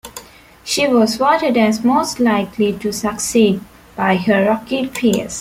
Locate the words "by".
3.95-4.15